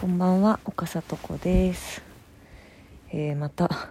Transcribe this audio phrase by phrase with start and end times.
[0.00, 2.00] こんばんは岡里子です、
[3.12, 3.90] えーまた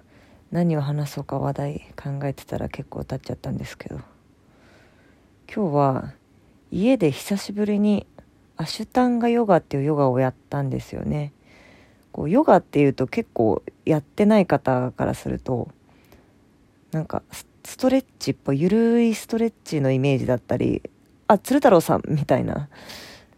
[0.49, 3.99] 何を話そうか話題考えてたら結構経っちゃったんですけど。
[5.53, 6.13] 今日は
[6.71, 8.07] 家で久しぶりに
[8.57, 11.31] アシュタンガヨガっていうヨガをやったんですよね。
[12.11, 15.69] こうヨガっていうと結構やってない方からすると
[16.91, 17.21] なんか
[17.63, 20.81] ストレッチっぽいゆるいストレッチのイメージだったり
[21.27, 22.67] あ鶴太郎さんみたいな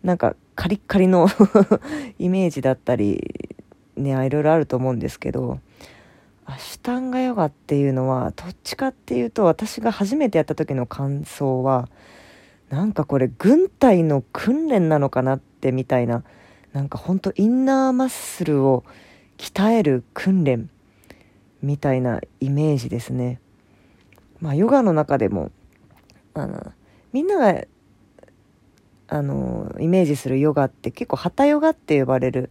[0.03, 1.27] なんかカリッカリの
[2.19, 3.51] イメージだったり
[3.97, 5.59] ねいろいろあると思うんですけど
[6.45, 11.89] アシュタンガヨガっていうのはどっちかっていうと私が初めてやった時の感想は
[12.69, 16.23] なんかこれ軍隊の訓練なのかなってみたいな
[16.73, 18.83] なんかほんとインナーマッスルを
[19.39, 20.69] 鍛える訓練
[21.63, 23.39] みたいなイメージですね。
[24.39, 25.49] まあヨガの中でも
[26.35, 26.71] あの
[27.13, 27.63] みんなが
[29.13, 32.49] あのイメージするヨガって結構ハタヨガって呼ばれる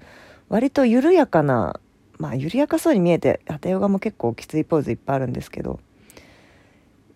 [0.51, 1.81] 割と緩やかな
[2.19, 5.81] まあ緩やかそうに見えてハタヨガも結構きついポーズいっぱいあるんですけど、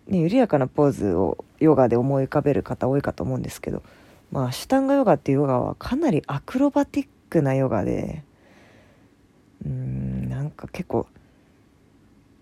[0.07, 3.83] ね、緩やかなポーズをヨガで思い浮かべる方多いかと思うんですけど
[4.31, 8.23] まあシュタンガヨガっていうヨガはかなりアクロバティックなヨガで
[9.63, 11.05] うんなんか結構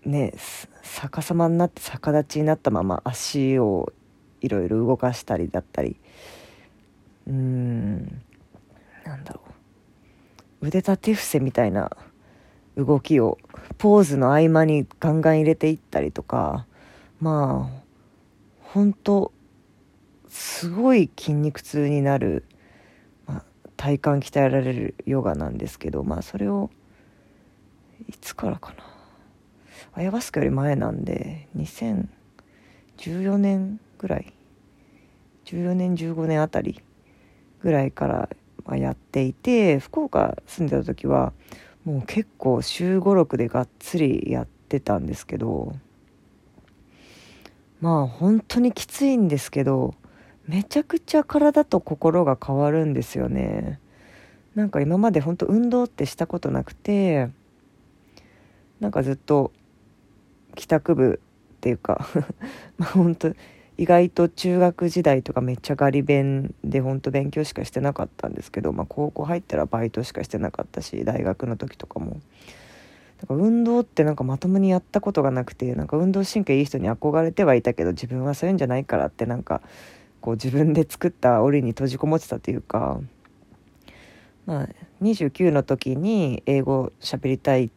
[0.06, 0.32] ね
[0.82, 3.92] 逆さまになって逆立ちになったまま足を
[4.40, 5.96] いろいろ動かしたりだったり
[7.26, 8.22] うん。
[9.04, 9.40] なんだろ
[10.60, 10.66] う。
[10.66, 11.90] 腕立て伏せみたいな
[12.76, 13.38] 動きを
[13.78, 16.66] ポーズの合間にガンガン入れていったりとか
[17.20, 17.82] まあ
[18.60, 19.32] 本当
[20.28, 22.44] すごい筋肉痛になる、
[23.26, 23.44] まあ、
[23.76, 26.70] 体幹鍛えられるヨガなんですけどまあそれを
[28.08, 28.84] いつからかな。
[29.92, 34.32] アヤバスカより前なんで2014年ぐらい。
[35.44, 36.82] 14年15年あたり。
[37.64, 38.28] ぐらいか
[38.66, 41.32] らやっていて福岡住んでた時は
[41.84, 45.74] もう結構週56でがっつりやってたんですけど
[47.80, 49.94] まあ本当にきついんですけど
[50.46, 53.80] めちゃくちゃ体と心が変わるんですよね。
[54.54, 57.30] なんか今まで本当運動ってしたことなくて
[58.78, 59.52] なんかずっと
[60.54, 61.20] 帰宅部
[61.54, 62.06] っていうか
[62.76, 63.34] まあ本当
[63.76, 72.20] 意外と中学時代とかめっちゃガリ勉で本当勉強しかしてなかったんですけど、まあ、高校入ったらバイトしかしてなかったし大学の時とかも。
[73.20, 79.62] だから運動ってなんかまともにやったことがなくてなんか運動神経いい人に憧れてはいたけど自分はそういうんじゃないからってなんか
[80.20, 83.00] こう自分で作った檻に閉じこもってたというか、
[84.46, 84.68] まあ、
[85.02, 87.70] 29の時に英語喋りたいっ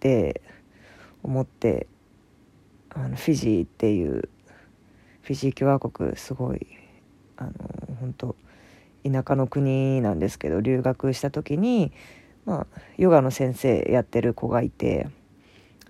[0.00, 0.40] て
[1.22, 1.86] 思って
[2.90, 4.28] あのフィジーっていう
[5.24, 6.66] フィジー共和国すごい
[7.36, 7.52] あの
[7.98, 8.36] 本当
[9.04, 11.92] 田舎の国なんですけど留学した時に、
[12.44, 15.08] まあ、ヨガの先生やってる子がいて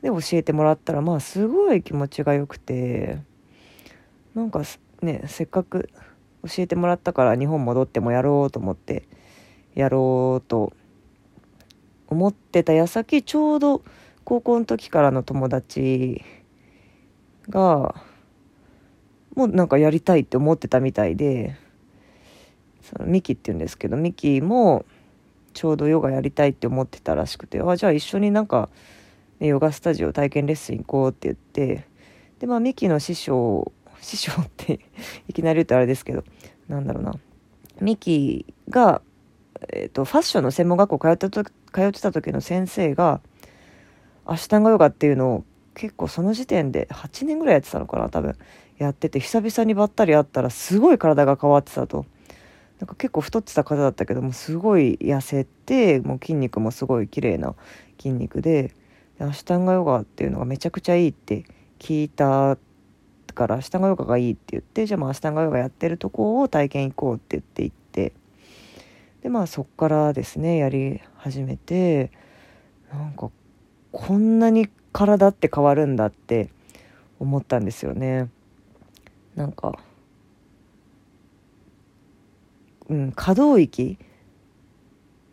[0.03, 3.19] で教えてもらったらまあすごい気持ちがよくて
[4.37, 4.63] なんか
[5.03, 5.91] ねせっかく
[6.45, 9.03] 教えてもらったから日本戻ってもやろうと思って
[9.75, 10.73] やろうと
[12.07, 13.83] 思ってた矢先ちょうど
[14.25, 16.23] 高校の時からの友達
[17.49, 17.95] が
[19.35, 21.57] もなんかやりたいって思ってたみたいで
[22.83, 24.85] そのミキって言うんですけどミキも
[25.55, 28.69] ちょうどヨガやりたいって思ってたらしくてあじゃあ一緒になんか、
[29.41, 31.87] ね、ヨガスタジオ体験レッスン行こうって言って
[32.41, 34.81] でまあミキの師匠師匠って
[35.29, 36.25] いきなり言うとあれですけど
[36.69, 37.15] なんだろうな。
[37.81, 39.03] ミキが、
[39.73, 41.51] えーと、ファッションの専門学校通ってた通
[41.83, 43.21] ってた時の先生が
[44.25, 48.37] アシュタンガヨガっていうのを結構その時点で8年ぐらいやってたのかな多分。
[48.79, 52.07] やってて久々にばったり会ったらすごい体が変わってたと
[52.81, 57.55] なんか結構太ってた方だったけどもすごい痩せてもう筋肉もすごい綺麗な
[57.99, 58.75] 筋肉で
[59.19, 61.45] でアシュタンガヨガっていうのがめちゃくちゃいいって
[61.79, 62.59] 聞いた
[63.35, 68.13] からアシュタンガヨガがいいって言ってじゃあまあアシュタンガヨガやってるとこを体験行こうって言って行って
[69.23, 72.11] でまあそっからですねやり始めて
[72.93, 73.31] なんか
[73.93, 76.51] こんなに体って変わるんだって
[77.21, 78.29] 思ったんですよね。
[79.37, 79.79] なんか、
[82.89, 83.99] うん、可動域？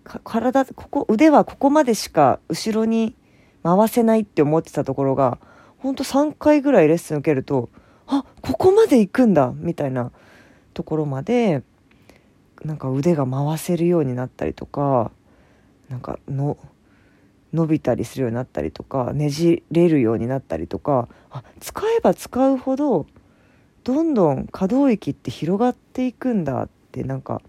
[0.03, 3.15] 体ここ腕はここまでしか後ろに
[3.63, 5.37] 回せないって思ってたところが
[5.77, 7.69] ほんと3回ぐらいレッスン受けると
[8.07, 10.11] あここまで行くんだみたいな
[10.73, 11.63] ところまで
[12.63, 15.11] なんか腕が回せるようになったりとか
[15.89, 16.57] なんかの
[17.53, 23.07] 伸びたりするようになったりとかねじれるようになったりとかあ使えば使うほど
[23.83, 27.41] どんどん可動域って広がっていくんだってなんか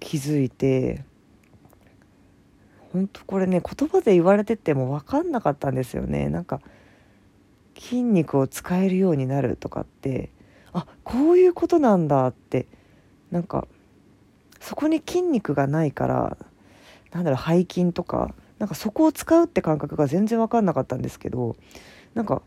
[0.00, 1.04] 気づいて
[2.92, 6.28] 本当これね言葉で言われてても分かんなかったんですよね。
[6.28, 6.60] なんか
[7.78, 10.30] 筋肉を使えるようになるとかって
[10.72, 12.66] あこういうことなんだって
[13.30, 13.66] なんか
[14.60, 16.36] そこに筋肉がないから
[17.12, 21.56] なんだろう背筋とかなんかそこを使うって感覚が全然分かんなかったんですけど
[22.14, 22.42] なんか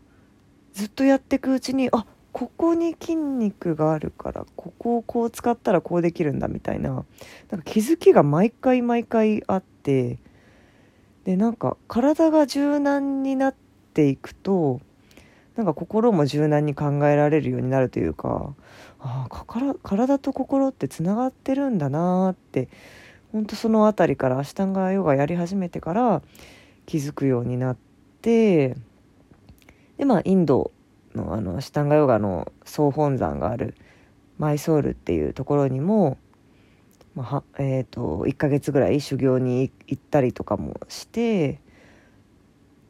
[0.74, 10.18] ずっとやっていくうちにあここに筋肉があるからここをこう使ったらこうできるんだみたいななんか気づきが毎回毎回あって
[11.24, 13.54] でなんか体が柔軟になっ
[13.94, 14.80] ていくと
[15.54, 18.52] なんか心も柔軟に考えられるようになるというか
[18.98, 22.68] ああ体と心ってつながってるんだなって
[23.32, 26.22] 本当その辺りからアシタンガヨガやり始めてから
[26.86, 27.76] 気づくようになっ
[28.22, 28.76] て
[29.96, 30.72] でまあインド
[31.14, 33.74] のあのアシタンガヨガの総本山がある
[34.38, 36.18] マイソールっていうところにも、
[37.14, 41.60] まあ、えーと、1ヶ月ぐらい修行に行ったりとかもして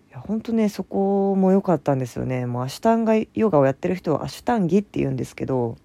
[0.08, 2.46] いや本当ねそこも良かったんですよね。
[2.46, 5.76] もうアシュタンガヨガをやってる人はアシュタンギって言うんですけど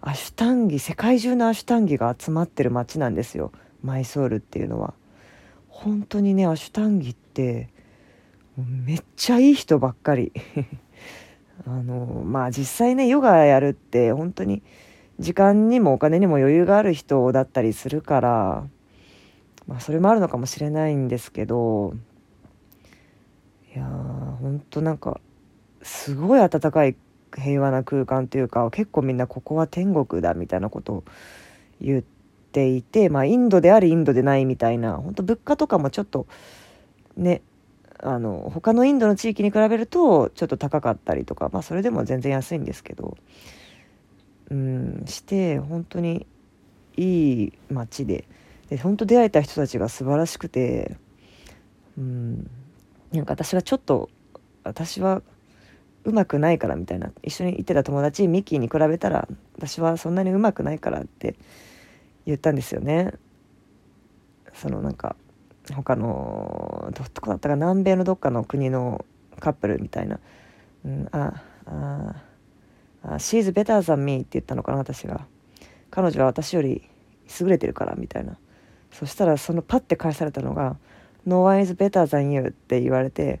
[0.00, 3.52] アシュタンギ世界中のアシュタンギが集まってる街なんですよ。
[3.82, 4.94] マイソールっていうのは。
[5.68, 7.68] 本当にねアシュタンギって
[8.56, 10.32] めっちゃいい人ばっかり。
[11.66, 14.62] あのまあ実際ねヨガやるって本当に
[15.18, 18.64] 時間にもお金にも余裕がある人だったりするから
[19.66, 21.94] まあそれもあるのかもしれないんですけど
[23.74, 25.20] いやー本当なんか
[25.82, 26.94] すごい温かい
[27.34, 31.04] 平和な空間というか結構みんなここは天国だみたいなことを
[31.80, 32.02] 言っ
[32.52, 36.26] ていてまあインドでありインドでないみたいな本当物価とかもちょっと
[37.16, 37.42] ね
[37.98, 43.16] あの他のインドの地域に比べるとちょっと高かったりとかまあそれでも全然安いんですけど
[44.50, 46.26] うんして本当に
[46.96, 48.24] いい街で
[48.68, 50.96] で本当出会えた人たちが素晴らしくて
[51.96, 52.50] うん
[53.12, 54.10] なんか私はちょっと
[54.64, 55.22] 私は
[56.04, 61.36] うまくないからみたいな一緒に行ってた友達ミッキーに比べたら私はそんなにうまくないからって
[62.26, 63.12] 言ったんですよね。
[64.54, 65.16] そのなんか
[65.74, 69.04] 他のどこだったか南米のどっかの国の
[69.40, 70.18] カップルみたいな
[70.84, 72.14] 「うん、ああ
[73.02, 75.26] あ She's better than me」って言ったのかな私が。
[75.90, 76.82] 彼女は私より
[77.40, 78.36] 優れてるからみたいな。
[78.92, 80.76] そしたらそのパッて返されたのが
[81.26, 83.40] 「No one is better than you」って言われて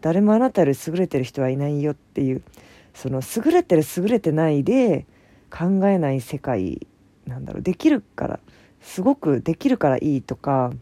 [0.00, 2.42] 誰もあなたより優れてる人はいないよっていう
[2.94, 5.06] その優れてる優れてないで
[5.50, 6.86] 考えない世界
[7.26, 7.62] なんだろう。
[7.62, 8.40] できるから
[8.80, 10.72] すごくできるからいいとか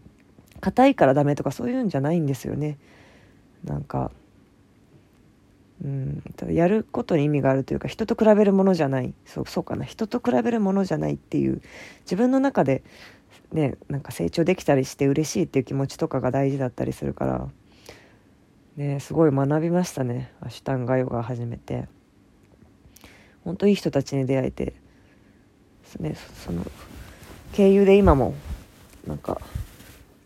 [0.65, 2.79] 硬いからダメとかそういうんじゃないんですよね。
[3.65, 4.11] なんか
[5.85, 9.13] うんやることに意味があるというか人と比べるものじゃない。
[9.27, 9.85] そうそうかな。
[9.85, 11.61] 人と比べるものじゃないっていう
[12.05, 12.83] 自分の中で
[13.53, 17.47] ねなんか成長できたりして嬉しいっていう気持ちとかが大事だったりするから
[18.79, 20.33] ねすごい学びましたね。
[20.41, 21.89] アシュタンガヨガ始めて。
[23.45, 24.73] 本当いい人たちに出会えて。
[26.01, 26.65] ねその
[27.53, 28.35] 経由で今も
[29.07, 29.41] なんか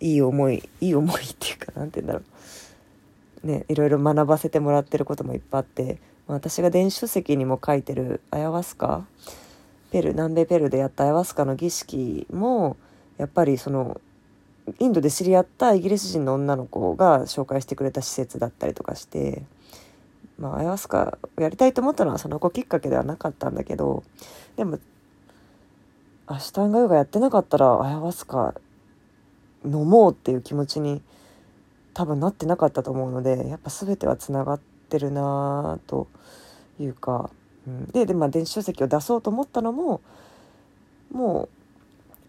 [0.00, 2.24] いい思いいい思いっていうか何て言うんだろ
[3.44, 3.46] う。
[3.46, 9.06] ねいろいろ学ばせてもらってることもいっぱいあって私が電子書籍にも書いてるアヤワスカ
[9.90, 12.76] ペル南米ペルでやったアヤワスカの儀式も
[13.16, 14.00] やっぱりその
[14.78, 19.42] インドで知り合ったイギリス人の女の子が紹介してくれた施設だったりとかして、
[20.38, 24.04] まあ、アヤワスカをやりたいと思ったのはその子きっかけではなかったんだけど
[24.56, 24.78] でも
[26.26, 28.54] アシュタンガヨガやってなかったらアヤワスカ
[29.64, 31.02] 飲もうっていう気持ちに
[31.94, 36.06] 多分なってなかったと思うのでやっぱ全てはつながってるなと
[36.80, 37.30] いうか、
[37.66, 40.00] うん、でで、まあ、電子書籍を出そうと思ったのも
[41.12, 41.48] も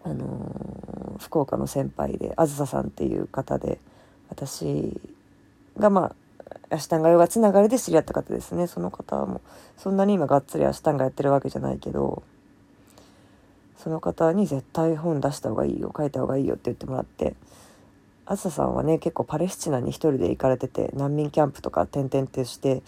[0.04, 3.78] うあのー、福岡の先輩であずささんっていう方で
[4.30, 4.98] 私
[5.78, 8.66] がまあアシュタンガヨガつながりで知り合った方ですね。
[8.66, 9.40] その方も
[9.76, 12.22] そんなに今がっつりアシタンガやってるわけじゃないけど
[13.82, 17.34] その方に絶対本出した方がいいよ書いた方がいいよって言ってもらって
[18.26, 22.82] あずささんはね結構パレスチナに一人で行かれてて難民キャンプとか転々として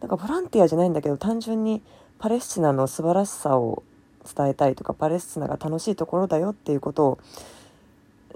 [0.00, 1.82] なんかボランティアじゃないんだけど単純に
[2.18, 3.82] パレスチナの素晴らしさを
[4.34, 7.18] 伝えたいとかパレスチナが楽しいところだよっていうことを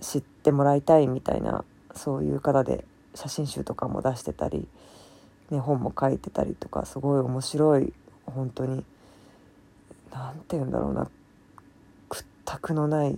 [0.00, 1.64] 知ってもらいたいみたいな
[1.94, 4.66] そういう方で写真集とかも出してたり、
[5.50, 7.92] ね、本も書いてたりとかすごい面白い
[8.26, 8.84] 本当に
[10.12, 11.08] 何て言うんだろうな。
[12.44, 13.16] 屈託のない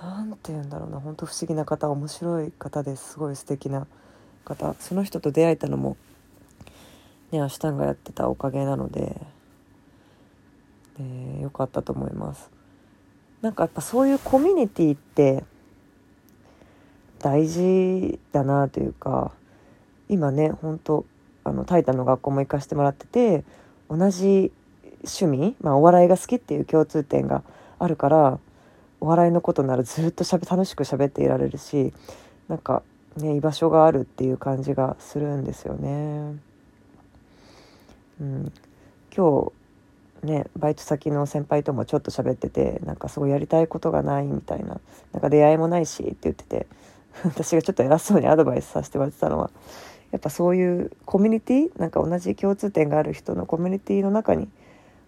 [0.00, 3.86] 何て言うんだろうな本当不思議な方面白い方ですごい素敵な
[4.44, 5.96] 方その人と出会えたのも
[7.30, 9.40] ねアシュタンがやってたおかげなので。
[11.00, 12.50] えー、よかったと思います
[13.40, 15.44] なんかやっぱそういうコミュニティって
[17.18, 19.32] 大事だなというか
[20.08, 21.06] 今ね本当
[21.44, 23.44] あのタイタンの学校も行かせてもらってて
[23.88, 24.52] 同じ
[24.98, 27.42] 趣味、まあ、お笑いが好きっていう共通点が
[27.80, 28.38] あるから
[29.00, 31.92] お笑いのことならずっとしゃべ楽しく喋っていられるし
[32.48, 32.82] なんか
[33.16, 36.36] ね居場所があるっていう感じがするんですよね。
[38.20, 38.52] うん、
[39.16, 39.50] 今
[40.22, 44.78] 日ねバイト先の先輩ともちょっと喋っててなんかすごいやりたいことがないみたいな
[45.12, 46.66] なんか出会いもないしって言ってて
[47.24, 49.50] 私がちょっと偉そうにアドバイスさせてもらってたのは
[50.10, 54.48] やっぱそういうコミュニティなんか同じ共通点がある人のコミュニティの中に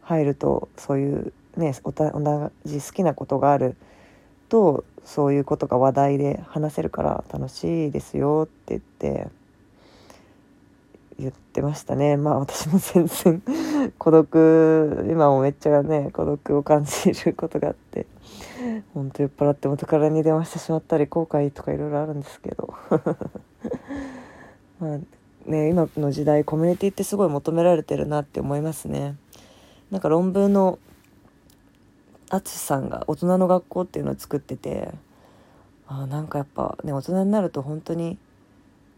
[0.00, 3.76] 入るとそういうね同じ好きなことがある
[4.48, 9.30] とそういうことが話題で話せるから楽しいですよって言って
[11.18, 12.16] 言ってましたね。
[12.16, 13.42] まあ私も全然
[13.98, 18.06] 孤独今もめっちゃね孤独を感じることがあって
[18.94, 22.74] ほんと酔っ払って元からに電話してしまったり後悔とかいろいろあるんですけど。
[24.80, 24.98] まあ
[25.46, 29.16] ね今の時代コミュニティってすごい求められてるなって思いますね。
[29.90, 30.78] なんか論文の
[32.32, 34.92] 淳さんが大人の学校っていうのを作ってて
[35.86, 38.16] あなんかやっぱね大人になると本当に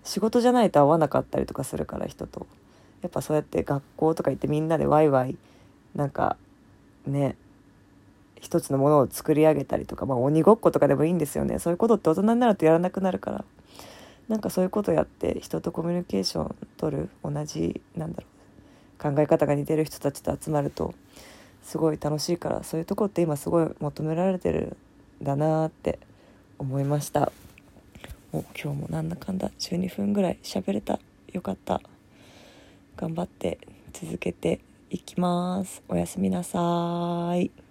[0.05, 2.47] 仕事じゃないと会わなかったりとかするから人と。
[3.03, 5.37] やっぱそうやって学校とか行ってみんなでワイワイ
[5.95, 6.39] なんか
[7.07, 7.37] ね
[8.41, 11.59] 一つのものを作り上げたりとか、まあ、鬼ごっことかでもいいんですよね。
[11.59, 13.45] そういうことって大人になるとやらなくなるから。
[14.29, 18.27] なんかそういうことやって人とコミュニケーション取る同じなんだろ
[19.11, 20.95] う考え方が似てる人たちと集まると
[21.65, 24.77] すごい楽しいからそういうとこって今すごい求められてる
[25.21, 25.99] んだなって
[26.59, 27.33] 思いました。
[28.33, 31.01] もう今日もなんだかんだ12分ぐらい喋れた。
[31.33, 31.81] よかった。
[32.97, 33.59] 頑張って
[33.93, 35.83] 続けていきます。
[35.89, 37.64] おやすみなさい。